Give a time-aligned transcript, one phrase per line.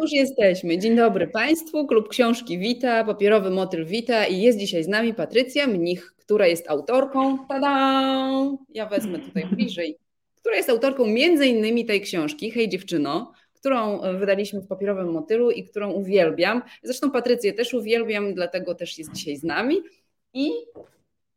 [0.00, 0.78] Już jesteśmy.
[0.78, 1.86] Dzień dobry Państwu.
[1.86, 6.70] Klub Książki Wita, Papierowy Motyl Wita i jest dzisiaj z nami Patrycja Mnich, która jest
[6.70, 8.30] autorką, tada,
[8.74, 9.96] ja wezmę tutaj bliżej,
[10.36, 15.64] która jest autorką między innymi tej książki, Hej dziewczyno, którą wydaliśmy w Papierowym Motylu i
[15.64, 16.62] którą uwielbiam.
[16.82, 19.76] Zresztą Patrycję też uwielbiam, dlatego też jest dzisiaj z nami.
[20.34, 20.50] I,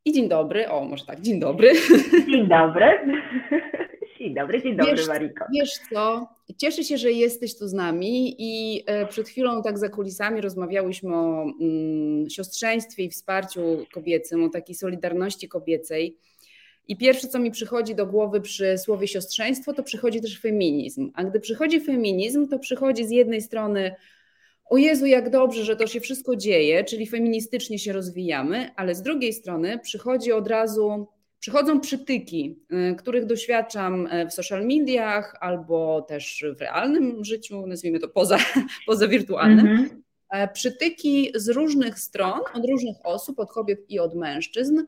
[0.06, 1.72] i dzień dobry, o może tak, dzień dobry.
[2.32, 2.86] Dzień dobry.
[4.22, 5.46] Dzień dobry, dzień dobry wiesz, Mariko.
[5.54, 9.90] Wiesz co, cieszę się, że jesteś tu z nami i e, przed chwilą tak za
[9.90, 13.62] kulisami rozmawiałyśmy o mm, siostrzeństwie i wsparciu
[13.94, 16.18] kobiecym, o takiej solidarności kobiecej.
[16.88, 21.12] I pierwsze, co mi przychodzi do głowy przy słowie siostrzeństwo, to przychodzi też feminizm.
[21.14, 23.96] A gdy przychodzi feminizm, to przychodzi z jednej strony
[24.66, 29.02] o Jezu, jak dobrze, że to się wszystko dzieje, czyli feministycznie się rozwijamy, ale z
[29.02, 31.08] drugiej strony przychodzi od razu
[31.42, 32.60] przychodzą przytyki,
[32.92, 38.38] y, których doświadczam e, w social mediach albo też w realnym życiu, nazwijmy to poza,
[38.88, 39.68] poza wirtualnym.
[39.68, 40.02] Mm -hmm.
[40.54, 44.84] Przytyki z różnych stron, od różnych osób, od kobiet i od mężczyzn,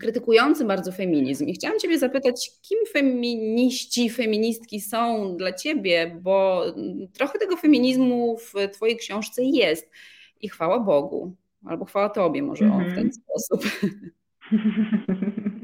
[0.00, 1.46] krytykujący bardzo feminizm.
[1.46, 6.64] I chciałam Ciebie zapytać, kim feminiści, feministki są dla Ciebie, bo
[7.12, 9.90] trochę tego feminizmu w Twojej książce jest.
[10.40, 12.82] I chwała Bogu, albo chwała Tobie może mm -hmm.
[12.82, 13.12] o, w ten mhm.
[13.12, 13.64] sposób.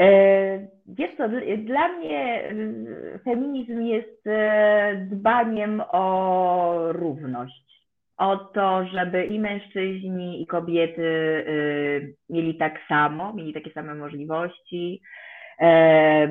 [0.00, 7.70] E, wiesz co, dla mnie e, feminizm jest e, dbaniem o równość.
[8.16, 11.04] O to, żeby i mężczyźni, i kobiety
[12.30, 15.02] mieli tak samo, mieli takie same możliwości,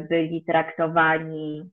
[0.09, 1.69] byli traktowani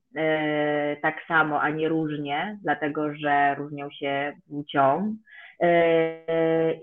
[1.03, 5.17] tak samo, a nie różnie, dlatego że różnią się płcią.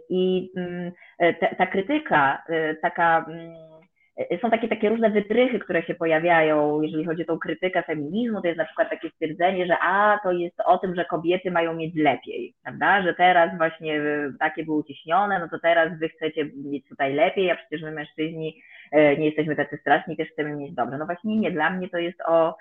[0.10, 0.92] I mm,
[1.58, 2.44] ta krytyka,
[2.82, 3.73] taka mm, E,
[4.42, 8.48] są takie, takie różne wytrychy, które się pojawiają, jeżeli chodzi o tą krytykę feminizmu, to
[8.48, 11.96] jest na przykład takie stwierdzenie, że a, to jest o tym, że kobiety mają mieć
[11.96, 16.88] lepiej, prawda, że teraz właśnie e, takie były uciśnione, no to teraz wy chcecie mieć
[16.90, 20.98] tutaj lepiej, a przecież my mężczyźni e, nie jesteśmy tacy straszni, też chcemy mieć dobrze.
[20.98, 22.58] No właśnie nie, dla mnie to jest o,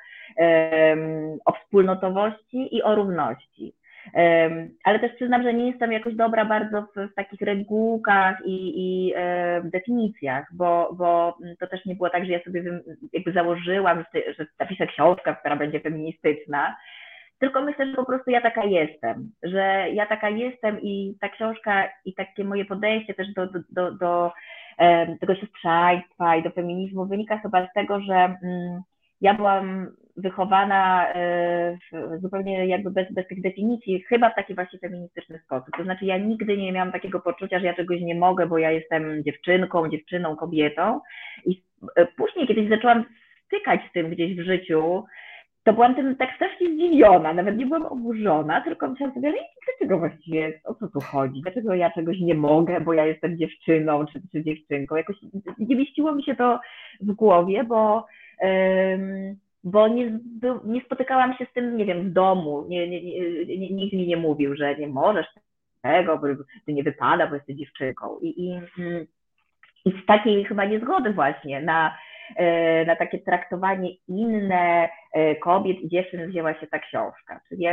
[1.44, 3.74] o wspólnotowości i o równości.
[4.84, 9.12] Ale też przyznam, że nie jestem jakoś dobra bardzo w, w takich regułkach i, i
[9.16, 12.80] e, definicjach, bo, bo to też nie było tak, że ja sobie
[13.12, 14.04] jakby założyłam,
[14.38, 16.76] że napiszę książkę, która będzie feministyczna,
[17.42, 21.88] tylko myślę, że po prostu ja taka jestem, że ja taka jestem i ta książka
[22.04, 24.32] i takie moje podejście też do, do, do, do
[25.20, 28.82] tego siostrzeństwa i do feminizmu wynika chyba z tego, że mm,
[29.22, 31.78] ja byłam wychowana e,
[32.20, 35.68] zupełnie jakby bez, bez tych definicji, chyba w taki właśnie feministyczny sposób.
[35.76, 38.70] To znaczy ja nigdy nie miałam takiego poczucia, że ja czegoś nie mogę, bo ja
[38.70, 41.00] jestem dziewczynką, dziewczyną, kobietą.
[41.44, 41.62] I
[41.96, 43.04] e, później kiedyś zaczęłam
[43.46, 45.04] stykać z tym gdzieś w życiu,
[45.64, 49.98] to byłam tym tak strasznie zdziwiona, nawet nie byłam oburzona, tylko myślałam sobie, ale dlaczego
[49.98, 54.20] właściwie, o co tu chodzi, dlaczego ja czegoś nie mogę, bo ja jestem dziewczyną czy,
[54.32, 55.16] czy dziewczynką, jakoś
[55.58, 56.60] nie mieściło mi się to
[57.00, 58.06] w głowie, bo
[59.64, 60.18] bo nie,
[60.64, 64.16] nie spotykałam się z tym, nie wiem, w domu, nie, nie, nie, nikt mi nie
[64.16, 65.26] mówił, że nie możesz
[65.82, 66.26] tego, bo
[66.66, 68.18] ty nie wypada, bo jesteś dziewczynką.
[68.22, 68.60] I, i,
[69.84, 71.98] i z takiej chyba niezgody właśnie na,
[72.36, 77.40] e, na takie traktowanie inne e, kobiet i dziewczyn wzięła się ta książka.
[77.48, 77.66] Czyli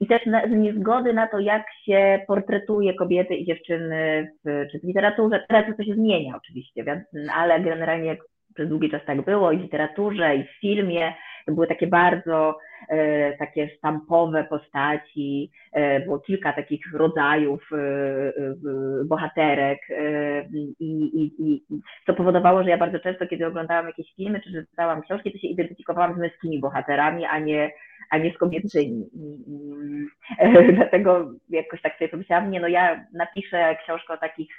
[0.00, 4.78] I też na, z niezgody na to, jak się portretuje kobiety i dziewczyny w, czy
[4.78, 5.44] w literaturze.
[5.48, 7.04] Teraz to się zmienia oczywiście, więc,
[7.34, 8.16] ale generalnie
[8.54, 11.14] przez długi czas tak było i w literaturze, i w filmie.
[11.46, 18.32] To były takie bardzo e, takie sztampowe postaci, e, było kilka takich rodzajów e, e
[19.04, 21.62] bohaterek e, i, i, i,
[22.06, 25.48] co powodowało, że ja bardzo często, kiedy oglądałam jakieś filmy czy czytałam książki, to się
[25.48, 27.72] identyfikowałam z męskimi bohaterami, a nie,
[28.10, 29.04] a nie z kobiecymi.
[30.38, 34.58] E, dlatego jakoś tak sobie pomyślałam, nie no ja napiszę książkę o takich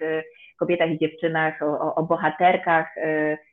[0.59, 2.95] kobietach i dziewczynach, o, o bohaterkach,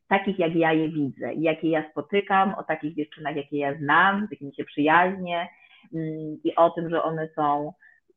[0.08, 4.30] takich, jak ja je widzę jakie ja spotykam, o takich dziewczynach, jakie ja znam, z
[4.30, 5.48] jakimi się przyjaźnię
[5.94, 7.72] mm, i o tym, że one są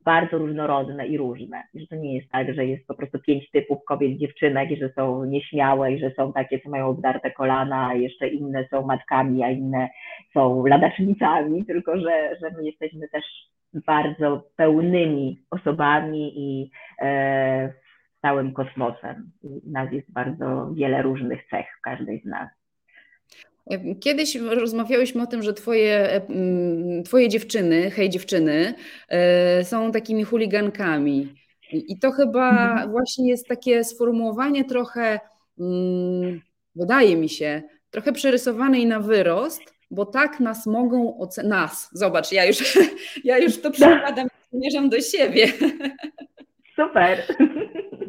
[0.06, 1.64] bardzo różnorodne i różne.
[1.76, 4.90] Że to nie jest tak, że jest po prostu pięć typów kobiet, dziewczynek i że
[4.96, 9.44] są nieśmiałe i że są takie, co mają obdarte kolana, a jeszcze inne są matkami,
[9.44, 9.90] a inne
[10.34, 13.24] są ladacznicami, tylko że, że my jesteśmy też
[13.74, 16.72] bardzo pełnymi osobami i
[17.02, 17.74] e,
[18.22, 19.32] całym kosmosem.
[19.44, 22.50] I nas jest bardzo wiele różnych cech w każdej z nas.
[24.00, 28.74] Kiedyś rozmawiałyśmy o tym, że twoje, mm, twoje dziewczyny, hej dziewczyny,
[29.10, 31.36] e, są takimi chuligankami.
[31.72, 32.92] I to chyba mhm.
[32.92, 35.20] właśnie jest takie sformułowanie trochę,
[35.60, 36.42] mm,
[36.76, 41.50] wydaje mi się, trochę przerysowane i na wyrost, bo tak nas mogą ocenić.
[41.50, 42.78] Nas, zobacz, ja już,
[43.24, 45.48] ja już to przekładam, zmierzam do siebie.
[46.76, 47.24] Super.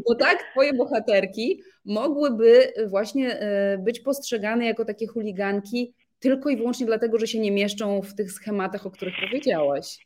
[0.08, 6.86] Bo tak twoje bohaterki mogłyby właśnie e, być postrzegane jako takie chuliganki tylko i wyłącznie
[6.86, 9.98] dlatego, że się nie mieszczą w tych schematach, o których powiedziałaś.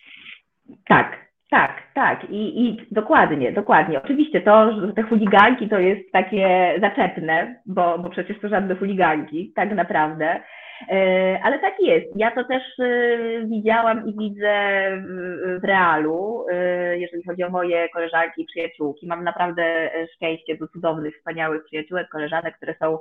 [0.89, 2.31] Tak, tak, tak.
[2.31, 4.03] I, I dokładnie, dokładnie.
[4.03, 9.53] Oczywiście to, że te chuliganki to jest takie zaczepne, bo, bo przecież to żadne chuliganki,
[9.55, 10.41] tak naprawdę.
[10.89, 12.07] E, ale tak jest.
[12.17, 14.53] Ja to też e, widziałam i widzę
[15.63, 19.07] w realu, e, jeżeli chodzi o moje koleżanki i przyjaciółki.
[19.07, 22.99] Mam naprawdę szczęście do cudownych, wspaniałych przyjaciółek, koleżanek, które są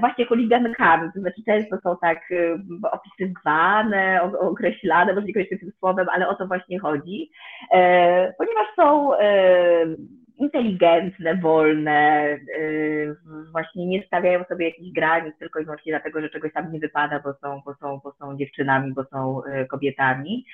[0.00, 2.18] właśnie chuligankami, to znaczy często są tak
[2.92, 7.30] opisywane, określane, może niekoniecznie tym słowem, ale o to właśnie chodzi,
[8.38, 9.10] ponieważ są
[10.40, 13.16] inteligentne, wolne, y,
[13.52, 17.20] właśnie nie stawiają sobie jakichś granic tylko i wyłącznie dlatego, że czegoś tam nie wypada,
[17.24, 20.44] bo są, bo są, bo są dziewczynami, bo są y, kobietami.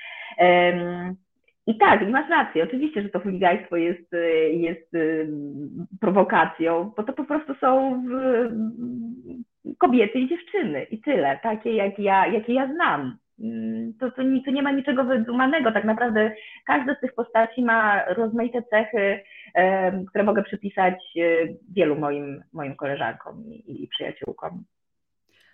[1.66, 4.92] I tak, i masz rację, oczywiście, że to chuligaństwo jest, y, jest
[6.00, 8.02] prowokacją, bo to po prostu są
[9.78, 13.18] kobiety i dziewczyny i tyle, takie jak ja, jakie ja znam.
[13.40, 15.72] Mm, to, to, nie, to nie ma niczego wydumanego.
[15.72, 16.32] Tak naprawdę
[16.66, 19.20] każda z tych postaci ma rozmaite cechy,
[20.08, 21.22] które mogę przypisać e,
[21.74, 24.64] wielu moim, moim koleżankom i, i przyjaciółkom.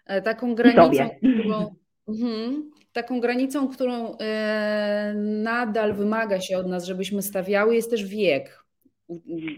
[0.06, 1.74] E, taką granicą, którą,
[2.08, 8.64] mhm, taką granicą, którą e, nadal wymaga się od nas, żebyśmy stawiały, jest też wiek.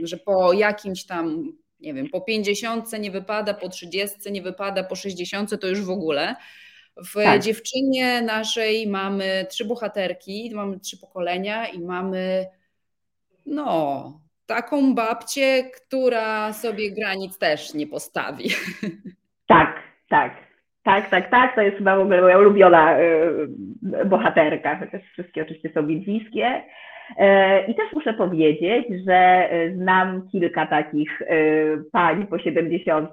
[0.02, 4.96] Że po jakimś tam, nie wiem, po 50 nie wypada, po 30 nie wypada, po
[4.96, 6.35] 60 to już w ogóle.
[6.96, 7.43] W tak.
[7.43, 12.47] dziewczynie naszej mamy trzy bohaterki, mamy trzy pokolenia i mamy
[13.47, 18.50] no, taką babcię, która sobie granic też nie postawi.
[19.47, 20.44] Tak, tak.
[20.84, 21.54] Tak, tak, tak.
[21.54, 26.62] To jest chyba w ogóle moja ulubiona y, bohaterka, chociaż wszystkie oczywiście są mi bliskie.
[27.19, 31.22] E, I też muszę powiedzieć, że y, znam kilka takich
[31.92, 33.10] pań po 70,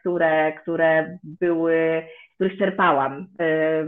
[0.00, 2.02] które, które były
[2.34, 3.84] których czerpałam, e,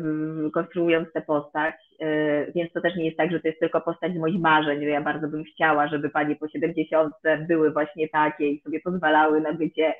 [0.54, 4.14] konstruując tę postać, e, więc to też nie jest tak, że to jest tylko postać
[4.14, 7.14] moich marzeń, ja bardzo bym chciała, żeby panie po 70
[7.48, 9.94] były właśnie takie i sobie pozwalały na bycie e,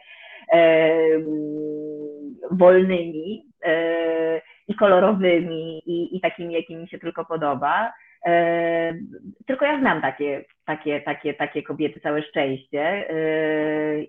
[2.51, 3.47] wolnymi
[4.69, 7.93] i kolorowymi i, i takimi, jakimi mi się tylko podoba.
[9.47, 13.05] Tylko ja znam takie, takie, takie, takie kobiety, całe szczęście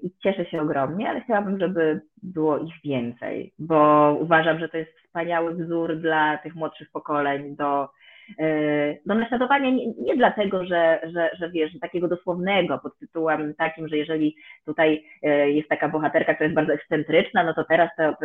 [0.01, 4.91] i cieszę się ogromnie, ale chciałabym, żeby było ich więcej, bo uważam, że to jest
[4.99, 7.89] wspaniały wzór dla tych młodszych pokoleń do
[8.39, 13.97] e, naśladowania nie, nie dlatego, że, że, że wiesz, takiego dosłownego pod tytułem takim, że
[13.97, 14.35] jeżeli
[14.65, 18.15] tutaj e, jest taka bohaterka, która jest bardzo ekscentryczna, no to teraz ta e,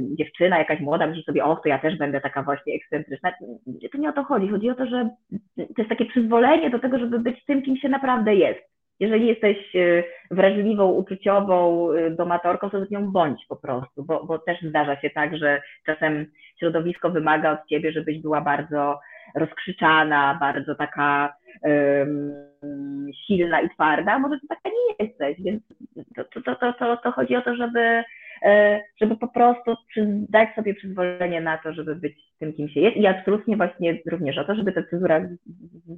[0.00, 3.32] dziewczyna jakaś młoda myśli sobie, o, to ja też będę taka właśnie ekscentryczna.
[3.92, 4.48] To nie o to chodzi.
[4.48, 5.10] Chodzi o to, że
[5.56, 8.71] to jest takie przyzwolenie do tego, żeby być tym, kim się naprawdę jest.
[9.00, 9.56] Jeżeli jesteś
[10.30, 15.36] wrażliwą, uczuciową domatorką, to z nią bądź po prostu, bo, bo też zdarza się tak,
[15.36, 16.26] że czasem
[16.58, 19.00] środowisko wymaga od ciebie, żebyś była bardzo
[19.34, 22.32] rozkrzyczana, bardzo taka um,
[23.26, 25.62] silna i twarda, może ty taka nie jesteś, więc
[26.16, 28.04] to, to, to, to, to chodzi o to, żeby, e,
[29.00, 29.74] żeby po prostu
[30.28, 34.38] dać sobie przyzwolenie na to, żeby być tym, kim się jest i absolutnie właśnie również
[34.38, 35.28] o to, żeby ta cezura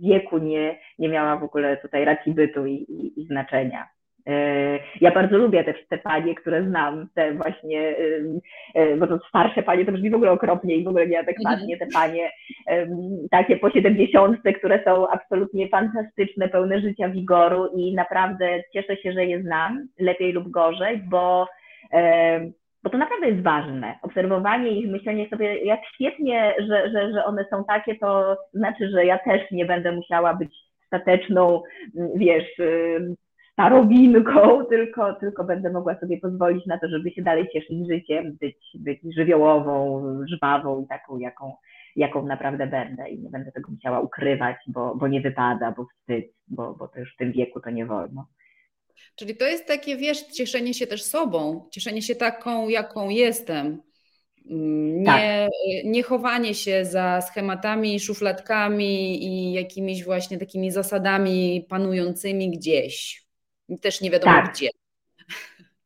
[0.02, 3.88] wieku nie, nie miała w ogóle tutaj racji bytu i, i, i znaczenia.
[4.26, 7.96] E, ja bardzo lubię te, te panie, które znam, te właśnie,
[8.74, 11.86] e, bo to starsze panie to brzmi w ogóle okropnie i w ogóle nieadekwatnie, te
[11.86, 12.30] panie
[13.30, 19.24] takie po 70, które są absolutnie fantastyczne, pełne życia, wigoru i naprawdę cieszę się, że
[19.24, 21.46] je znam, lepiej lub gorzej, bo
[22.82, 23.98] bo to naprawdę jest ważne.
[24.02, 29.06] Obserwowanie ich, myślenie sobie, jak świetnie, że, że, że one są takie, to znaczy, że
[29.06, 30.54] ja też nie będę musiała być
[30.86, 31.62] stateczną,
[32.16, 32.48] wiesz,
[33.52, 38.56] starowinką, tylko, tylko będę mogła sobie pozwolić na to, żeby się dalej cieszyć życiem, być,
[38.74, 41.52] być żywiołową, żwawą i taką, jaką,
[41.96, 46.24] jaką naprawdę będę i nie będę tego musiała ukrywać, bo, bo nie wypada, bo wstyd,
[46.48, 48.26] bo, bo to już w tym wieku to nie wolno.
[49.16, 53.82] Czyli to jest takie, wiesz, cieszenie się też sobą, cieszenie się taką, jaką jestem.
[54.44, 55.50] Nie, tak.
[55.84, 63.24] nie chowanie się za schematami, szufladkami i jakimiś właśnie takimi zasadami panującymi gdzieś.
[63.82, 64.52] Też nie wiadomo tak.
[64.52, 64.68] gdzie.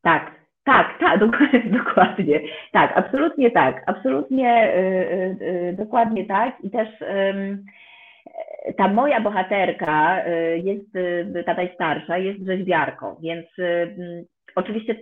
[0.03, 0.35] Tak,
[0.65, 1.21] tak, tak,
[1.79, 2.41] dokładnie.
[2.73, 6.57] Tak, absolutnie tak, absolutnie y, y, y, dokładnie tak.
[6.63, 6.89] I też
[8.77, 10.25] ta moja bohaterka
[10.57, 10.87] jest,
[11.47, 13.47] ta najstarsza, jest rzeźbiarką, więc
[14.55, 14.97] oczywiście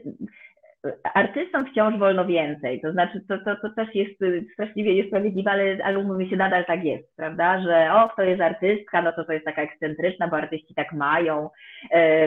[1.14, 4.20] artystom wciąż wolno więcej, to znaczy to, to, to też jest
[4.52, 9.02] straszliwie niesprawiedliwe, ale, ale umówmy się, nadal tak jest, prawda, że o, kto jest artystka,
[9.02, 11.50] no to to jest taka ekscentryczna, bo artyści tak mają,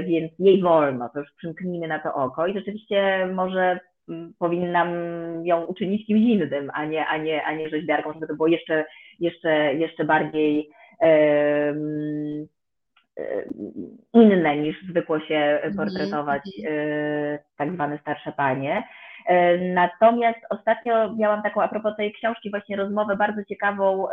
[0.08, 4.90] więc jej wolno, to już przymknijmy na to oko i rzeczywiście może mm, powinnam
[5.46, 8.86] ją uczynić kimś innym, a nie, a nie, a nie rzeźbiarką, żeby to było jeszcze,
[9.20, 10.70] jeszcze, jeszcze bardziej
[14.14, 17.40] inne niż zwykło się mhm, portretować mm.
[17.58, 18.84] tak zwane starsze panie.
[19.26, 24.08] E, natomiast ostatnio miałam taką, a propos tej książki, właśnie rozmowę bardzo ciekawą,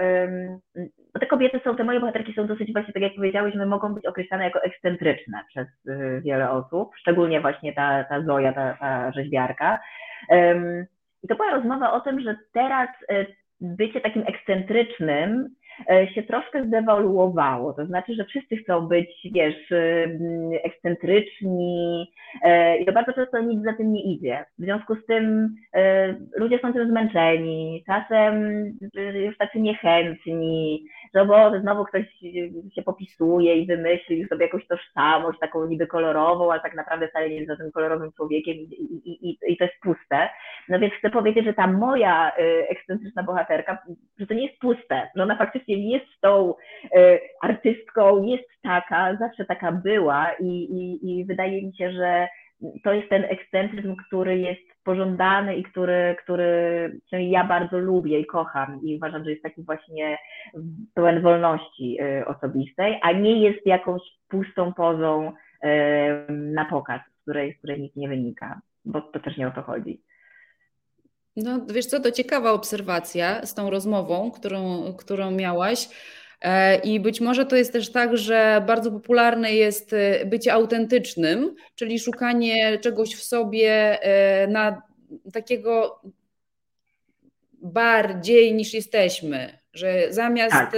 [1.15, 4.07] bo te kobiety są, te moje bohaterki są dosyć właśnie, tak jak powiedziałyśmy, mogą być
[4.07, 5.67] określane jako ekscentryczne przez
[6.23, 9.79] wiele osób, szczególnie właśnie ta, ta Zoja, ta, ta rzeźbiarka.
[11.23, 12.89] I to była rozmowa o tym, że teraz
[13.61, 15.66] bycie takim ekscentrycznym E,
[16.15, 17.73] się troszkę zdewaluowało.
[17.73, 20.19] To znaczy, że wszyscy chcą być, wiesz, y,
[20.65, 24.45] ekscentryczni e, i to bardzo często nic za tym nie idzie.
[24.59, 28.65] W związku z tym e, ludzie są tym zmęczeni, czasem
[29.15, 30.85] już tacy niechętni,
[31.17, 32.05] że bo znowu ktoś
[32.75, 37.37] się popisuje i wymyśli sobie jakąś tożsamość taką niby kolorową, ale tak naprawdę wcale nie
[37.37, 38.61] jest za tym kolorowym człowiekiem i,
[39.05, 40.29] i, i, i to jest puste.
[40.69, 43.79] No więc chcę powiedzieć, że ta moja y, ekscentryczna bohaterka,
[44.19, 46.55] że to nie jest puste, że ona faktycznie jest tą
[46.85, 50.69] y, artystką, jest taka, zawsze taka była i,
[51.03, 52.29] i wydaje mi się, że
[52.85, 58.81] to jest ten ekscentryzm, który jest pożądany i który, który ja bardzo lubię i kocham
[58.83, 60.19] i uważam, że jest taki właśnie
[60.95, 65.33] pełen wolności y, osobistej, a nie jest jakąś pustą pozą
[66.29, 69.63] na pokaz, z której, z której nic nie wynika, bo to też nie o to
[69.63, 70.01] chodzi.
[71.37, 75.89] No wiesz co, to ciekawa obserwacja z tą rozmową, którą, którą miałaś.
[76.41, 81.55] E, I być może to jest też tak, że bardzo popularne jest e, bycie autentycznym,
[81.75, 84.83] czyli szukanie czegoś w sobie e, na
[85.33, 86.01] takiego
[87.53, 90.73] bardziej niż jesteśmy, że zamiast tak.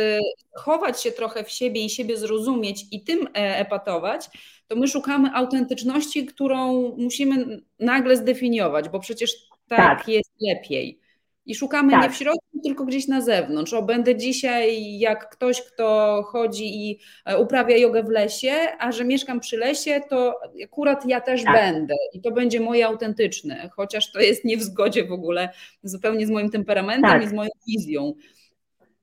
[0.53, 4.31] chować się trochę w siebie i siebie zrozumieć i tym epatować,
[4.69, 9.35] to my szukamy autentyczności, którą musimy nagle zdefiniować, bo przecież
[9.69, 10.09] tak, tak.
[10.09, 11.01] jest lepiej.
[11.49, 12.03] I szukamy tak.
[12.03, 13.75] nie w środku, tylko gdzieś na zewnątrz.
[13.75, 19.05] O, będę dzisiaj jak ktoś, kto chodzi i e, uprawia jogę w lesie, a że
[19.05, 21.55] mieszkam przy lesie, to akurat ja też tak.
[21.55, 21.95] będę.
[22.13, 25.49] I to będzie moje autentyczne, chociaż to jest nie w zgodzie w ogóle
[25.83, 27.23] zupełnie z moim temperamentem tak.
[27.23, 28.13] i z moją wizją.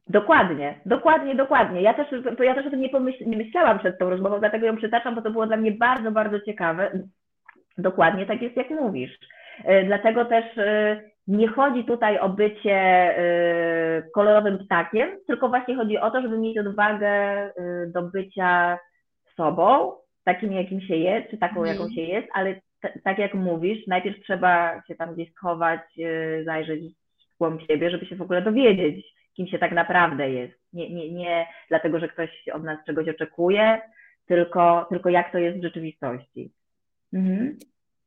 [0.08, 1.82] Dokładnie, dokładnie, dokładnie.
[1.82, 2.08] Ja też,
[2.40, 5.22] ja też o tym nie, pomyśl, nie myślałam przed tą rozmową, dlatego ją przytaczam, bo
[5.22, 7.00] to było dla mnie bardzo, bardzo ciekawe.
[7.78, 9.12] Dokładnie tak jest, jak mówisz.
[9.64, 15.98] E, dlatego też e, nie chodzi tutaj o bycie e, kolorowym ptakiem, tylko właśnie chodzi
[15.98, 17.14] o to, żeby mieć odwagę
[17.88, 18.80] do bycia
[19.36, 19.92] sobą,
[20.24, 22.62] takim jakim się jest, czy taką jaką się jest, ale
[23.04, 25.82] tak jak mówisz, najpierw trzeba się tam gdzieś schować,
[26.46, 26.82] zajrzeć
[27.36, 29.06] w głąb siebie, żeby się w ogóle dowiedzieć,
[29.36, 30.54] kim się tak naprawdę jest.
[30.74, 33.82] Nie, nie, nie dlatego, że ktoś od nas czegoś oczekuje,
[34.28, 36.52] tylko, tylko jak to jest w rzeczywistości.
[37.14, 37.58] Mhm.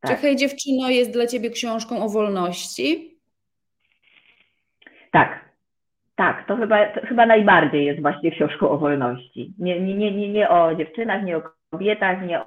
[0.08, 0.16] Tak.
[0.16, 3.18] Czy Hej dziewczyno jest dla Ciebie książką o wolności?
[5.12, 5.44] Tak,
[6.16, 9.52] tak, to chyba, to chyba najbardziej jest właśnie książką o wolności.
[9.58, 12.42] Nie, nie, nie, nie, nie o dziewczynach, nie o kobietach, nie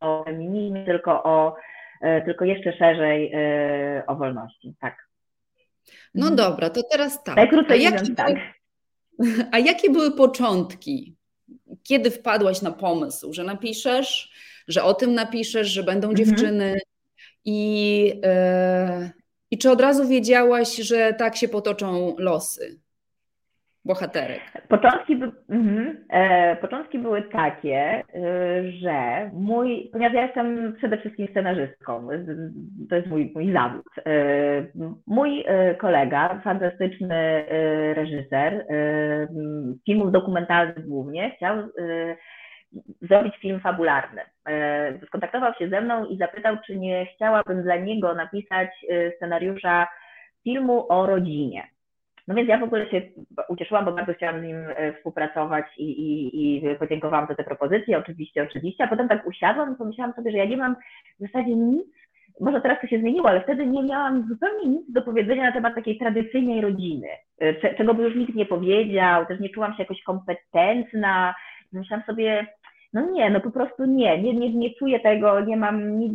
[0.00, 1.56] o feminizmie, tylko o,
[2.00, 5.10] e, tylko jeszcze szerzej e, o wolności, tak.
[6.14, 7.36] No dobra, to teraz tak.
[7.36, 8.34] Najkrócej a mówiąc, tak.
[9.52, 11.16] A jakie były początki?
[11.82, 14.32] Kiedy wpadłaś na pomysł, że napiszesz
[14.70, 16.26] że o tym napiszesz, że będą mhm.
[16.26, 16.78] dziewczyny
[17.44, 19.10] i, yy,
[19.50, 22.80] i czy od razu wiedziałaś, że tak się potoczą losy
[23.84, 24.40] bohaterek?
[24.68, 25.12] Początki,
[25.48, 26.04] mhm.
[26.10, 28.02] e, początki były takie, e,
[28.72, 32.08] że mój, ponieważ ja jestem przede wszystkim scenarzystką,
[32.90, 33.86] to jest mój, mój zawód.
[34.06, 34.66] E,
[35.06, 38.66] mój e, kolega, fantastyczny e, reżyser
[39.86, 41.56] filmów dokumentalnych głównie, chciał
[43.02, 44.22] zrobić film fabularny.
[44.48, 49.88] E, skontaktował się ze mną i zapytał, czy nie chciałabym dla niego napisać e, scenariusza
[50.44, 51.68] filmu o rodzinie.
[52.28, 53.02] No więc ja w ogóle się
[53.48, 57.98] ucieszyłam, bo bardzo chciałam z nim e, współpracować i, i, i podziękowałam za te propozycje,
[57.98, 60.76] oczywiście, oczywiście, a potem tak usiadłam i pomyślałam sobie, że ja nie mam
[61.20, 61.86] w zasadzie nic,
[62.40, 65.74] może teraz to się zmieniło, ale wtedy nie miałam zupełnie nic do powiedzenia na temat
[65.74, 67.08] takiej tradycyjnej rodziny,
[67.76, 71.34] czego by już nikt nie powiedział, też nie czułam się jakoś kompetentna,
[71.72, 72.46] myślałam sobie,
[72.92, 76.12] no nie, no po prostu nie, nie, nie, nie czuję tego, nie mam nic,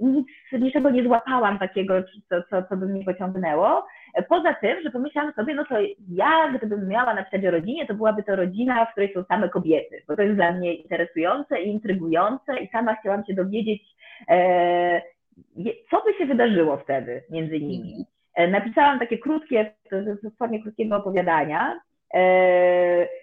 [0.00, 1.94] nic, niczego nie złapałam takiego,
[2.28, 3.86] co, co, co by mnie pociągnęło.
[4.28, 5.74] Poza tym, że pomyślałam sobie, no to
[6.08, 10.02] ja, gdybym miała napisać o rodzinie, to byłaby to rodzina, w której są same kobiety,
[10.08, 13.82] bo to jest dla mnie interesujące i intrygujące i sama chciałam się dowiedzieć,
[14.28, 15.02] e,
[15.90, 18.06] co by się wydarzyło wtedy między nimi.
[18.36, 18.50] Mhm.
[18.50, 21.89] Napisałam takie krótkie, w formie krótkiego opowiadania, E,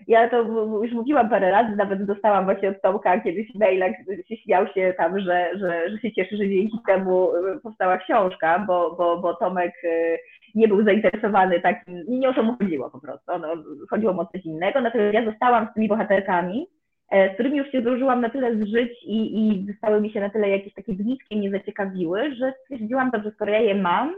[0.08, 0.42] ja to
[0.84, 3.86] już mówiłam parę razy, nawet dostałam właśnie od Tomka kiedyś maila,
[4.28, 8.64] się śmiał się tam, że, że, że się cieszy, że dzięki temu e, powstała książka,
[8.68, 10.18] bo, bo, bo Tomek e,
[10.56, 13.48] nie był zainteresowany takim, nie o to mu chodziło po prostu, no,
[13.90, 16.68] chodziło o coś innego, natomiast ja zostałam z tymi bohaterkami,
[17.12, 20.50] z którymi już się zdążyłam na tyle zżyć i, i zostały mi się na tyle
[20.50, 24.16] jakieś takie bliskie mnie zaciekawiły, że stwierdziłam, że skoro ja je mam,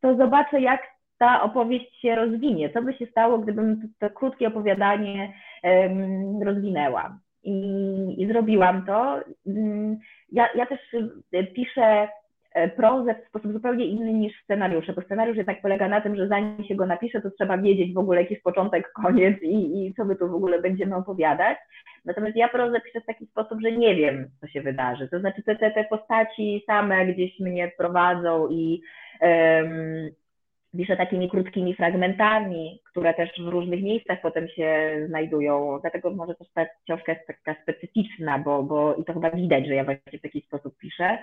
[0.00, 0.91] to zobaczę, jak
[1.22, 2.70] ta opowieść się rozwinie.
[2.70, 7.18] Co by się stało, gdybym to, to krótkie opowiadanie um, rozwinęła?
[7.44, 7.54] I,
[8.18, 9.20] I, zrobiłam to.
[9.46, 9.96] Mm,
[10.32, 10.80] ja, ja też
[11.32, 12.08] e, piszę
[12.54, 16.28] e, prozę w sposób zupełnie inny niż scenariusze, bo scenariusz jednak polega na tym, że
[16.28, 20.04] zanim się go napisze, to trzeba wiedzieć w ogóle jakiś początek, koniec i, i co
[20.04, 21.58] my tu w ogóle będziemy opowiadać.
[22.04, 25.08] Natomiast ja prozę piszę w taki sposób, że nie wiem, co się wydarzy.
[25.08, 28.82] To znaczy te, te, te postaci same gdzieś mnie prowadzą i
[29.20, 30.10] um,
[30.76, 35.78] piszę takimi krótkimi fragmentami, które też w różnych miejscach potem się znajdują.
[35.80, 39.74] Dlatego może też ta książka jest taka specyficzna, bo, bo i to chyba widać, że
[39.74, 41.18] ja właśnie w taki sposób piszę.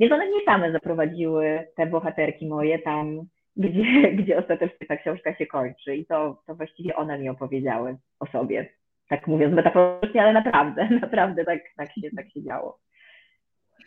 [0.00, 3.20] Więc one nie same zaprowadziły te bohaterki moje tam,
[3.56, 5.96] gdzie, gdzie ostatecznie ta książka się kończy.
[5.96, 8.68] I to, to właściwie one mi opowiedziały o sobie.
[9.08, 12.78] Tak mówiąc metaforycznie, ale naprawdę, naprawdę tak, tak, się, tak się działo.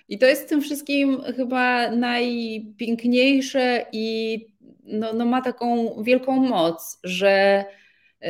[0.09, 4.37] I to jest w tym wszystkim chyba najpiękniejsze i
[4.83, 7.65] no, no ma taką wielką moc, że
[8.23, 8.27] y,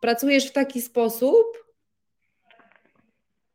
[0.00, 1.46] pracujesz w taki sposób,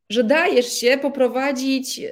[0.09, 2.11] że dajesz się poprowadzić y,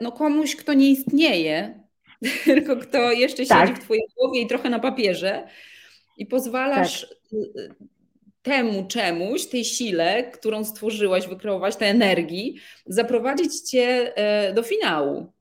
[0.00, 1.80] no, komuś, kto nie istnieje,
[2.44, 3.68] tylko kto jeszcze tak.
[3.68, 5.48] siedzi w Twojej głowie i trochę na papierze
[6.16, 7.18] i pozwalasz tak
[8.48, 12.54] temu czemuś, tej sile, którą stworzyłaś, wykreowałaś, tej energii,
[12.86, 15.32] zaprowadzić cię e, do finału.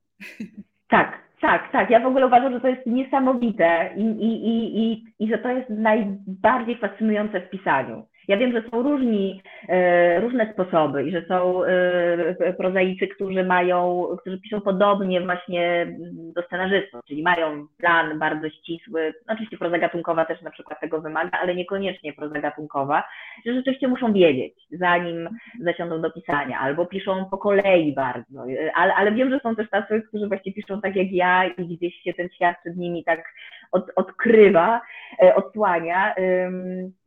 [0.90, 1.10] Tak,
[1.42, 1.90] tak, tak.
[1.90, 5.50] Ja w ogóle uważam, że to jest niesamowite i, i, i, i, i że to
[5.50, 8.08] jest najbardziej fascynujące w pisaniu.
[8.28, 14.08] Ja wiem, że są różni, e, różne sposoby i że są e, prozaicy, którzy mają,
[14.22, 15.88] którzy piszą podobnie właśnie
[16.36, 19.14] do scenarzystów, czyli mają plan bardzo ścisły.
[19.28, 23.04] Oczywiście proza gatunkowa też na przykład tego wymaga, ale niekoniecznie proza gatunkowa,
[23.46, 28.44] że rzeczywiście muszą wiedzieć, zanim zasiądą do pisania, albo piszą po kolei bardzo.
[28.76, 31.96] Ale, ale wiem, że są też tacy, którzy właśnie piszą tak jak ja i gdzieś
[32.04, 33.24] się ten świat przed nimi tak
[33.72, 34.82] od, odkrywa,
[35.24, 36.16] e, odsłania.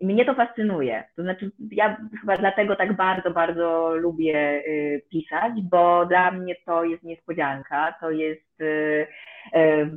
[0.00, 1.04] Mnie to fascynuje.
[1.16, 6.84] To znaczy, ja chyba dlatego tak bardzo, bardzo lubię y, pisać, bo dla mnie to
[6.84, 9.06] jest niespodzianka, to jest y,
[9.56, 9.90] y,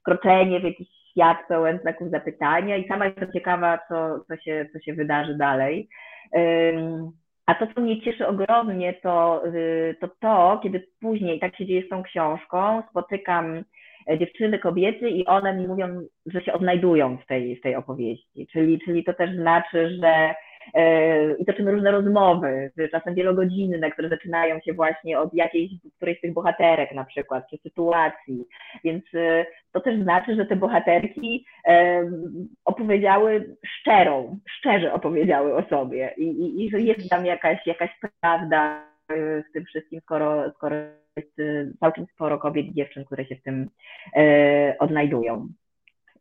[0.00, 4.78] wkroczenie w jakiś świat pełen znaków zapytania i sama jestem ciekawa, co, co, się, co
[4.78, 5.88] się wydarzy dalej.
[7.46, 9.42] A to, co mnie cieszy ogromnie, to,
[10.00, 13.64] to to, kiedy później, tak się dzieje z tą książką, spotykam
[14.18, 18.46] dziewczyny, kobiety i one mi mówią, że się odnajdują w tej, w tej opowieści.
[18.52, 20.34] Czyli, czyli to też znaczy, że
[20.74, 26.20] e, i toczymy różne rozmowy, czasem wielogodzinne, które zaczynają się właśnie od jakiejś, którejś z
[26.20, 28.44] tych bohaterek na przykład, czy sytuacji.
[28.84, 31.46] Więc e, to też znaczy, że te bohaterki
[32.64, 37.90] opowiedziały szczerą, szczerze opowiedziały o sobie i, i, i że jest tam jakaś, jakaś
[38.20, 38.84] prawda
[39.50, 40.76] w tym wszystkim, skoro, skoro
[41.16, 43.70] jest y, całkiem sporo kobiet i dziewczyn, które się w tym
[44.16, 45.48] e, odnajdują.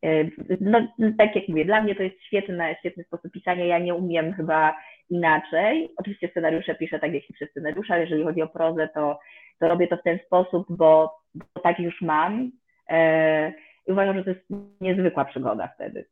[0.04, 0.26] E,
[0.62, 3.66] no, tak jak mówię, dla mnie to jest świetny, świetny sposób pisania.
[3.66, 4.78] Ja nie umiem chyba
[5.10, 5.94] inaczej.
[5.98, 9.20] Oczywiście scenariusze piszę tak, jak piszę scenariusze, ale jeżeli chodzi o prozę, to,
[9.60, 12.52] to robię to w ten sposób, bo, bo tak już mam.
[12.90, 13.54] E,
[13.88, 14.46] I uważam, że to jest
[14.82, 16.06] niezwykła przygoda wtedy.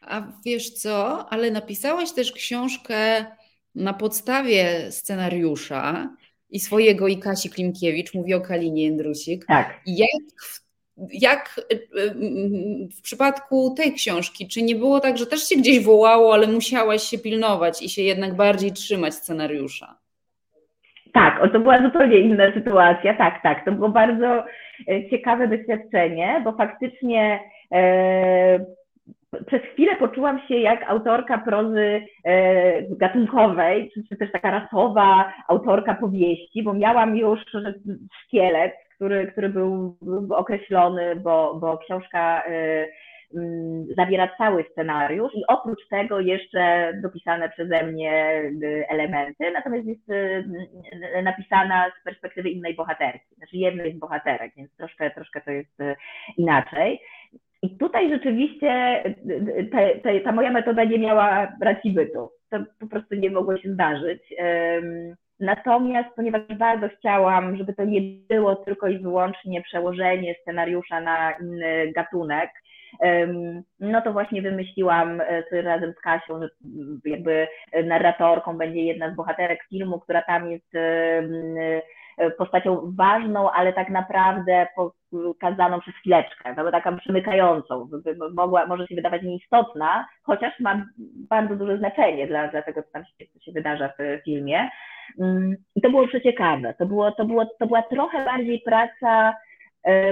[0.00, 3.24] A wiesz co, ale napisałaś też książkę
[3.74, 6.08] na podstawie scenariusza
[6.50, 9.46] i swojego i Kasi Klimkiewicz, mówi o Kalinie Jędrusik.
[9.46, 9.80] Tak.
[9.86, 10.10] Jak,
[11.12, 12.14] jak y, y,
[12.98, 17.02] w przypadku tej książki, czy nie było tak, że też się gdzieś wołało, ale musiałaś
[17.02, 19.98] się pilnować i się jednak bardziej trzymać scenariusza?
[21.12, 23.14] Tak, to była zupełnie inna sytuacja.
[23.14, 23.64] Tak, tak.
[23.64, 24.44] To było bardzo
[24.88, 27.40] e, ciekawe doświadczenie, bo faktycznie
[27.72, 28.66] e,
[29.46, 35.94] przez chwilę poczułam się jak autorka prozy e, gatunkowej, czy, czy, też taka rasowa autorka
[35.94, 37.40] powieści, bo miałam już
[38.24, 39.96] szkielet, który, który był,
[40.30, 42.86] określony, bo, bo książka e,
[43.34, 49.86] m, mm, zawiera cały scenariusz i oprócz tego jeszcze dopisane przeze mnie e, elementy, natomiast
[49.86, 55.50] jest e, napisana z perspektywy innej bohaterki, znaczy jednej z bohaterek, więc troszkę, troszkę to
[55.50, 55.96] jest e,
[56.36, 57.00] inaczej.
[57.62, 59.02] I tutaj rzeczywiście
[59.72, 62.30] te, te, ta moja metoda nie miała racji bytu.
[62.50, 64.22] To po prostu nie mogło się zdarzyć.
[65.40, 71.92] Natomiast ponieważ bardzo chciałam, żeby to nie było tylko i wyłącznie przełożenie scenariusza na inny
[71.92, 72.50] gatunek,
[73.80, 76.48] no to właśnie wymyśliłam e, razem z Kasią, że
[77.04, 77.48] jakby
[77.84, 80.72] narratorką będzie jedna z bohaterek filmu, która tam jest
[82.38, 84.66] postacią ważną, ale tak naprawdę
[85.10, 87.88] pokazaną przez chwileczkę, taką przemykającą,
[88.34, 90.86] mogła, może się wydawać nieistotna, chociaż ma
[91.28, 94.70] bardzo duże znaczenie dla, dla tego, co tam się, co się wydarza w filmie.
[95.20, 96.74] Mm, I to było przeciekawe.
[96.78, 99.34] To, było, to, było, to była trochę bardziej praca e,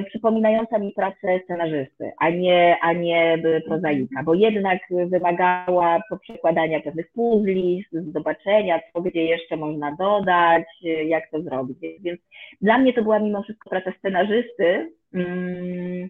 [0.09, 7.85] przypominająca mi pracę scenarzysty, a nie, a nie prozaika, bo jednak wymagała poprzekładania pewnych puzli,
[7.93, 10.65] zobaczenia, co gdzie jeszcze można dodać,
[11.07, 11.79] jak to zrobić.
[12.01, 12.21] Więc
[12.61, 16.09] dla mnie to była mimo wszystko praca scenarzysty, mm,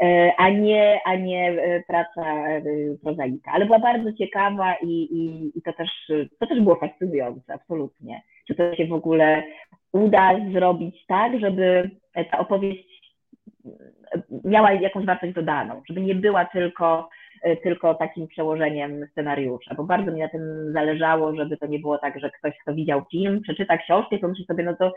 [0.00, 2.62] E, a nie, a nie e, praca e,
[3.02, 3.52] prozaika.
[3.52, 5.90] Ale była bardzo ciekawa i, i, i to, też,
[6.40, 8.22] to też było fascynujące, absolutnie.
[8.46, 9.42] Czy to się w ogóle
[9.92, 11.90] uda zrobić tak, żeby
[12.30, 12.97] ta opowieść
[14.44, 17.08] miała jakąś wartość dodaną, żeby nie była tylko,
[17.62, 22.20] tylko takim przełożeniem scenariusza, bo bardzo mi na tym zależało, żeby to nie było tak,
[22.20, 24.92] że ktoś, kto widział film, przeczyta książkę i pomyśli sobie, no to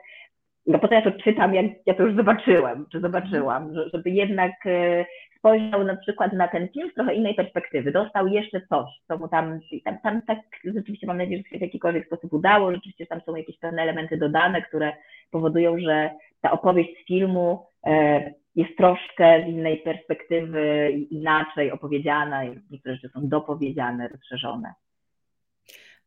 [0.68, 4.52] no po to ja to czytam, jak ja to już zobaczyłem, czy zobaczyłam, żeby jednak
[4.66, 5.06] e,
[5.38, 9.28] spojrzał na przykład na ten film z trochę innej perspektywy, dostał jeszcze coś, co mu
[9.28, 13.22] tam, tam, tam tak rzeczywiście mam nadzieję, że się w jakikolwiek sposób udało, rzeczywiście tam
[13.22, 14.92] są jakieś pewne elementy dodane, które
[15.32, 16.10] powodują, że
[16.42, 23.28] ta opowieść z filmu e, jest troszkę z innej perspektywy, inaczej opowiedziana, niektóre rzeczy są
[23.28, 24.74] dopowiedziane, rozszerzone.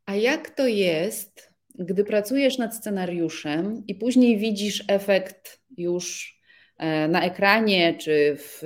[0.07, 6.37] A jak to jest, gdy pracujesz nad scenariuszem i później widzisz efekt już
[6.79, 8.59] e, na ekranie czy w,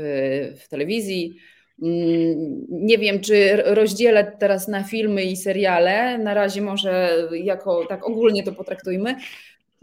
[0.65, 1.37] w telewizji,
[1.83, 8.07] mm, nie wiem, czy rozdzielę teraz na filmy i seriale, na razie może jako tak
[8.07, 9.17] ogólnie to potraktujmy.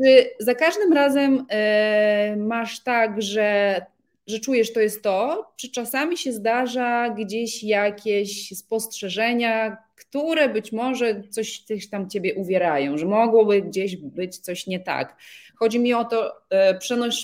[0.04, 3.82] Czy za każdym razem e, masz tak, że,
[4.28, 11.24] że czujesz to jest to, czy czasami się zdarza gdzieś jakieś spostrzeżenia, które być może
[11.30, 15.18] coś, coś tam ciebie uwierają, że mogłoby gdzieś być coś nie tak.
[15.56, 16.80] Chodzi mi o to e,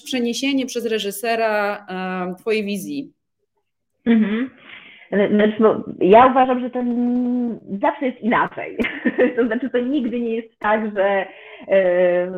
[0.05, 3.11] przeniesienie przez reżysera e, twojej wizji.
[4.05, 4.49] Mhm.
[5.11, 6.83] Znaczy, ja uważam, że to
[7.81, 8.77] zawsze jest inaczej.
[9.35, 11.25] To znaczy, to nigdy nie jest tak, że
[11.67, 12.31] e,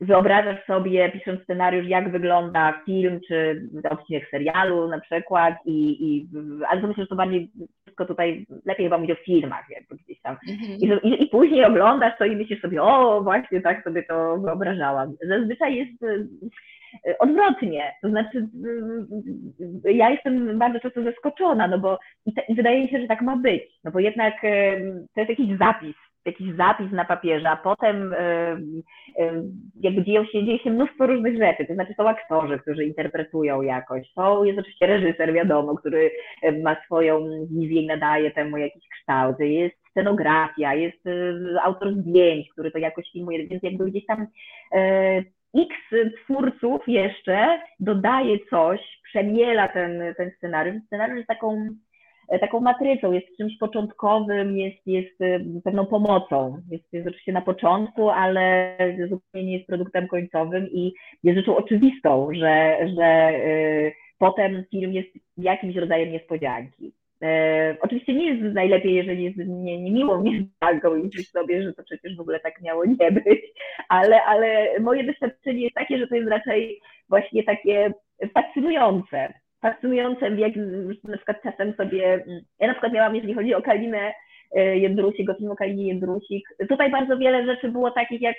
[0.00, 6.28] wyobrażasz sobie, pisząc scenariusz, jak wygląda film czy odcinek serialu na przykład, i, i,
[6.68, 7.50] ale to myślę, że to bardziej
[7.82, 10.36] wszystko tutaj lepiej chyba mówić o filmach, jakby gdzieś tam.
[10.48, 11.00] Mhm.
[11.02, 15.12] I, i, później oglądasz to i myślisz sobie, o, właśnie tak sobie to wyobrażałam.
[15.28, 16.04] Zazwyczaj jest
[17.18, 17.92] odwrotnie.
[18.02, 18.48] To znaczy,
[19.84, 23.06] e, ja jestem bardzo często zaskoczona, no bo i, te, i wydaje mi się, że
[23.06, 24.34] tak ma być, no bo jednak
[25.14, 28.14] to jest jakiś zapis, jakiś zapis na papierze, a potem
[29.80, 34.12] jakby dzieją się, dzieje się mnóstwo różnych rzeczy, to znaczy są aktorzy, którzy interpretują jakoś,
[34.12, 36.10] są, jest oczywiście reżyser, wiadomo, który
[36.62, 41.04] ma swoją wizję i nadaje temu jakiś kształt, jest scenografia, jest
[41.62, 44.26] autor zdjęć, który to jakoś filmuje, więc jakby gdzieś tam
[45.54, 45.74] X
[46.24, 50.82] twórców jeszcze dodaje coś, przemiela ten, ten scenariusz.
[50.86, 51.68] Scenariusz jest taką,
[52.40, 55.18] taką matrycą, jest czymś początkowym, jest, jest
[55.64, 56.62] pewną pomocą.
[56.70, 58.76] Jest, jest oczywiście na początku, ale
[59.08, 65.08] zupełnie nie jest produktem końcowym i jest rzeczą oczywistą, że, że y, potem film jest
[65.36, 66.92] jakimś rodzajem niespodzianki.
[67.22, 71.82] E, oczywiście nie jest najlepiej, jeżeli jest nie, niemiłą niespodzianką i myślisz sobie, że to
[71.82, 73.40] przecież w ogóle tak miało nie być,
[73.88, 77.92] ale, ale moje doświadczenie jest takie, że to jest raczej właśnie takie
[78.34, 79.34] fascynujące.
[79.62, 80.52] Fascynujące, jak
[81.04, 82.24] na przykład czasem sobie,
[82.58, 84.12] ja na przykład miałam, jeżeli chodzi o Kalinę,
[84.54, 86.48] Jędrusik, o filmu Kalini Jędrusik.
[86.68, 88.36] Tutaj bardzo wiele rzeczy było takich, jak,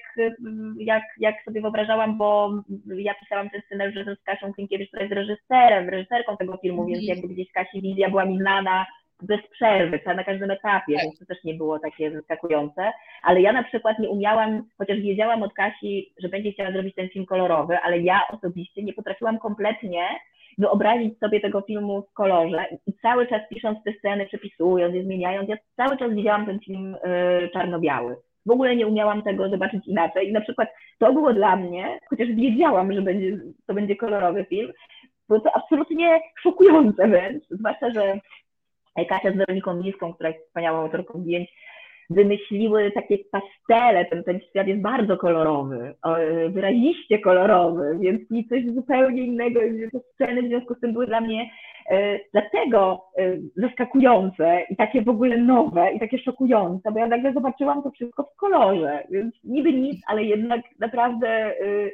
[0.77, 2.51] jak, jak sobie wyobrażałam, bo
[2.95, 7.03] ja pisałam ten scenariusz razem z Kasią Klinkiewicz, która jest reżyserem, reżyserką tego filmu, więc
[7.03, 8.85] jakby gdzieś Kasi wizja była mi znana
[9.21, 12.91] bez przerwy, na każdym etapie, więc to też nie było takie zaskakujące.
[13.23, 17.09] Ale ja na przykład nie umiałam, chociaż wiedziałam od Kasi, że będzie chciała zrobić ten
[17.09, 20.03] film kolorowy, ale ja osobiście nie potrafiłam kompletnie
[20.61, 25.49] wyobrazić sobie tego filmu w kolorze i cały czas pisząc te sceny, przepisując je, zmieniając,
[25.49, 28.15] ja cały czas widziałam ten film y, czarno-biały.
[28.45, 30.69] W ogóle nie umiałam tego zobaczyć inaczej i na przykład
[30.99, 34.71] to było dla mnie, chociaż wiedziałam, że będzie, to będzie kolorowy film,
[35.27, 38.19] było to absolutnie szokujące wręcz, zwłaszcza, że
[39.09, 41.49] Kasia z Weroniką Niską, która jest wspaniałą autorką zdjęć,
[42.13, 45.93] wymyśliły takie pastele, ten, ten świat jest bardzo kolorowy,
[46.49, 49.59] wyraziście kolorowy, więc mi coś zupełnie innego,
[49.91, 51.49] te sceny w związku z tym były dla mnie
[52.33, 53.05] dlatego
[53.55, 58.23] zaskakujące i takie w ogóle nowe i takie szokujące, bo ja nagle zobaczyłam to wszystko
[58.23, 61.91] w kolorze, więc niby nic, ale jednak naprawdę E,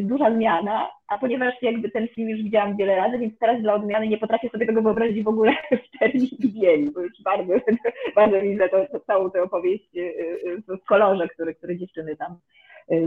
[0.00, 4.08] duża zmiana, a ponieważ jakby ten film już widziałam wiele razy, więc teraz dla odmiany
[4.08, 5.52] nie potrafię sobie tego wyobrazić w ogóle
[5.94, 6.28] w terminie
[6.60, 7.52] bieli, bo już bardzo,
[8.16, 12.36] bardzo widzę to, to, całą tę opowieść e, e, w kolorze, który, który dziewczyny tam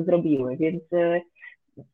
[0.06, 0.84] zrobiły, więc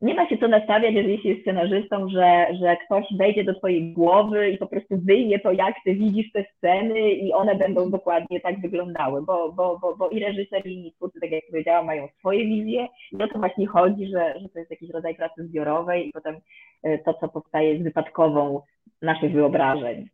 [0.01, 3.93] nie ma się co nastawiać, jeżeli się jest scenarzystą, że, że ktoś wejdzie do twojej
[3.93, 8.41] głowy i po prostu wyjmie to, jak ty widzisz te sceny i one będą dokładnie
[8.41, 12.45] tak wyglądały, bo, bo, bo, bo i reżyser, i twórcy, tak jak powiedziałam, mają swoje
[12.45, 16.11] wizje i o to właśnie chodzi, że, że to jest jakiś rodzaj pracy zbiorowej i
[16.11, 16.35] potem
[16.83, 18.61] e, to, co powstaje jest wypadkową
[19.01, 20.09] naszych wyobrażeń.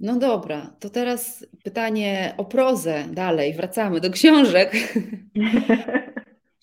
[0.00, 4.72] No dobra, to teraz pytanie o prozę dalej, wracamy do książek.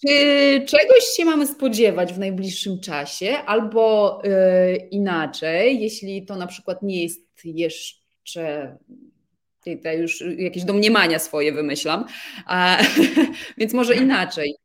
[0.07, 6.83] Czy czegoś się mamy spodziewać w najbliższym czasie, albo yy, inaczej, jeśli to na przykład
[6.83, 8.77] nie jest jeszcze
[9.65, 12.05] tutaj już jakieś domniemania swoje wymyślam,
[12.45, 12.77] a,
[13.57, 14.55] więc może inaczej.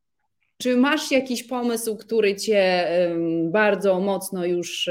[0.59, 2.89] Czy masz jakiś pomysł, który cię
[3.51, 4.91] bardzo mocno już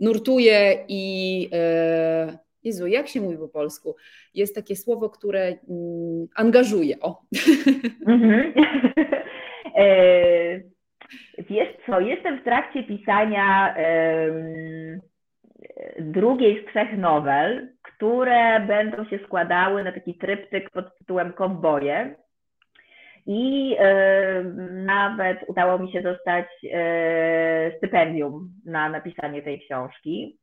[0.00, 3.96] nurtuje i yy, Jezu, jak się mówi po polsku?
[4.34, 7.00] Jest takie słowo, które mm, angażuje.
[7.00, 7.22] O.
[8.06, 8.52] Mhm.
[9.76, 10.60] E,
[11.38, 13.74] wiesz co, jestem w trakcie pisania
[16.00, 22.14] drugiej z trzech nowel, które będą się składały na taki tryptyk pod tytułem Kowboje.
[23.26, 30.39] I e, nawet udało mi się dostać e, stypendium na napisanie tej książki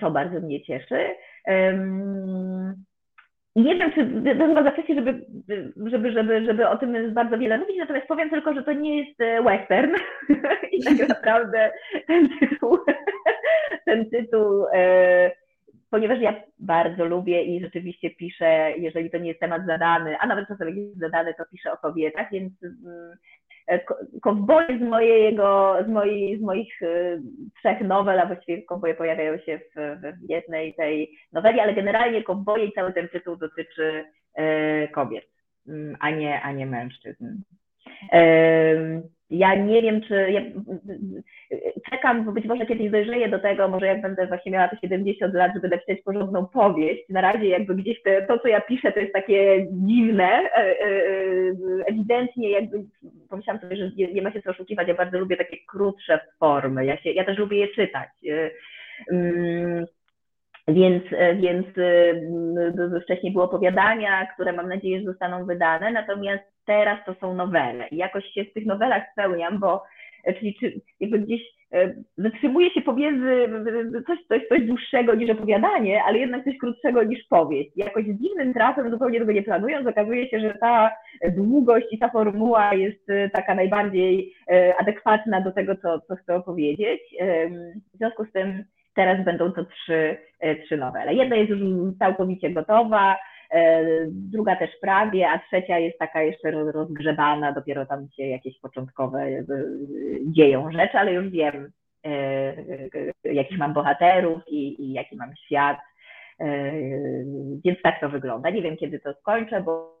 [0.00, 1.14] co bardzo mnie cieszy.
[3.56, 4.06] Nie wiem, czy
[4.38, 5.26] to chyba za wcześnie, żeby,
[5.86, 9.20] żeby, żeby, żeby o tym bardzo wiele mówić, natomiast powiem tylko, że to nie jest
[9.20, 9.94] e, western
[10.72, 11.72] i tak naprawdę
[12.06, 12.78] ten tytuł,
[13.86, 15.30] ten tytuł e,
[15.90, 20.48] ponieważ ja bardzo lubię i rzeczywiście piszę, jeżeli to nie jest temat zadany, a nawet
[20.48, 23.43] czasem jest zadany, to piszę o kobietach, więc mm, E,
[24.22, 27.20] kowboje z mojego, z, mojej, z moich e,
[27.58, 32.64] trzech nowel, a właściwie kowboje pojawiają się w, w jednej tej noweli, ale generalnie kowboje
[32.64, 35.24] i cały ten tytuł dotyczy e, kobiet,
[35.68, 37.42] mm, a nie, a nie mężczyzn.
[39.30, 40.40] Ja nie wiem, czy ja
[41.90, 45.34] czekam, bo być może kiedyś dojrzeję do tego, może jak będę właśnie miała te 70
[45.34, 47.02] lat, żeby napisać porządną powieść.
[47.08, 50.24] Na razie jakby gdzieś te, to, co ja piszę, to jest takie dziwne.
[50.24, 52.84] E, e, e, ewidentnie jakby
[53.34, 56.86] pomyślałam sobie, że nie ma się co oszukiwać, ja bardzo lubię takie krótsze formy.
[56.86, 58.08] Ja, się, ja też lubię je czytać.
[59.12, 59.86] Mm,
[60.68, 61.02] więc,
[61.36, 61.66] więc
[63.04, 67.88] wcześniej były opowiadania, które mam nadzieję, że zostaną wydane, natomiast teraz to są nowele.
[67.88, 69.82] I jakoś się w tych nowelach spełniam, bo
[70.38, 71.40] czyli czy jakby gdzieś
[72.18, 73.46] zatrzymuje się pomiędzy
[74.06, 77.70] coś, coś, coś dłuższego niż opowiadanie, ale jednak coś krótszego niż powieść.
[77.76, 80.90] Jakoś dziwnym trafem, zupełnie tego nie planując, okazuje się, że ta
[81.36, 84.34] długość i ta formuła jest e, taka najbardziej
[84.78, 87.00] adekwatna do tego, co, co chcę opowiedzieć.
[87.94, 90.16] W związku z tym teraz będą to trzy,
[90.64, 91.14] trzy nowele.
[91.14, 91.60] Jedna jest już
[91.98, 93.33] całkowicie gotowa, E,
[94.08, 99.44] druga też prawie, a trzecia jest taka jeszcze rozgrzebana, dopiero tam się jakieś początkowe e,
[100.26, 101.70] dzieją rzeczy, ale już wiem,
[102.04, 102.54] e,
[103.24, 105.78] jakich mam bohaterów i, i jaki mam świat,
[107.64, 108.50] więc tak to wygląda.
[108.50, 110.00] Nie wiem, kiedy to skończę, bo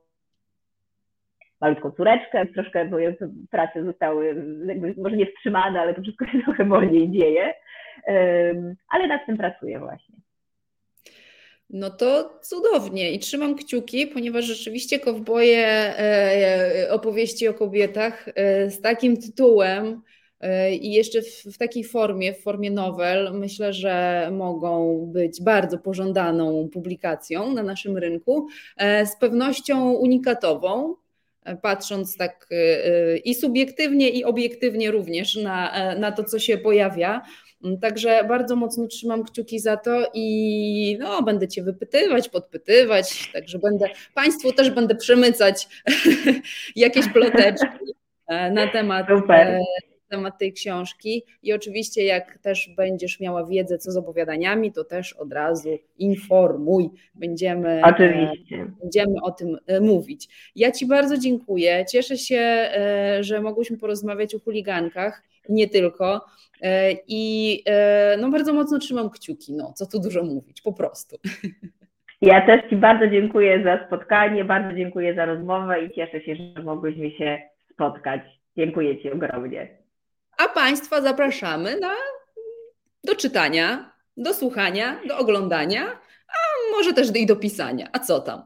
[1.60, 3.16] malutką córeczkę, troszkę moje
[3.50, 7.54] prace zostały jakby może nie wstrzymane, ale to wszystko się trochę wolniej dzieje,
[8.88, 10.23] ale nad tym pracuję właśnie.
[11.74, 15.98] No to cudownie i trzymam kciuki, ponieważ rzeczywiście kowboje e,
[16.86, 20.02] e, opowieści o kobietach e, z takim tytułem
[20.80, 27.52] i jeszcze w, takiej formie, w formie nowel, myślę, że mogą być bardzo pożądaną publikacją
[27.52, 28.46] na naszym rynku,
[28.80, 30.94] z pewnością unikatową,
[31.62, 32.48] patrząc tak
[33.24, 37.22] i subiektywnie, i obiektywnie również na, na to, co się pojawia.
[37.80, 43.86] Także bardzo mocno trzymam kciuki za to i no, będę Cię wypytywać, podpytywać, także będę,
[44.14, 45.68] Państwu też będę przemycać
[46.76, 47.94] jakieś ploteczki
[48.26, 49.60] e, na temat, e,
[50.08, 51.24] temat tej książki.
[51.42, 56.90] I oczywiście jak też będziesz miała wiedzę co z opowiadaniami, to też od razu informuj,
[57.14, 58.66] będziemy, e, oczywiście.
[58.82, 60.28] będziemy o tym mówić.
[60.56, 62.70] Ja Ci bardzo dziękuję, cieszę się,
[63.20, 66.20] że mogłyśmy porozmawiać o chuligankach, nie tylko,
[66.64, 71.16] E, I e, no bardzo mocno trzymam kciuki, no co tu dużo mówić, po prostu.
[72.22, 76.62] Ja też Ci bardzo dziękuję za spotkanie, bardzo dziękuję za rozmowę i cieszę się, że
[76.62, 77.38] mogłyśmy się
[77.72, 78.20] spotkać.
[78.56, 79.68] Dziękuję Ci ogromnie.
[80.38, 81.92] A Państwa zapraszamy na,
[83.04, 85.82] do czytania, do słuchania, do oglądania,
[86.28, 86.36] a
[86.76, 87.86] może też i do pisania.
[87.92, 88.42] A co tam?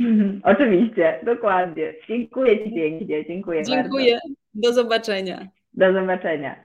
[0.54, 1.94] Oczywiście, dokładnie.
[2.08, 3.26] Dziękuję Ci pięknie.
[3.26, 4.12] Dziękuję, Dziękuję.
[4.12, 4.34] Bardzo.
[4.54, 5.48] Do zobaczenia.
[5.74, 6.64] Do zobaczenia.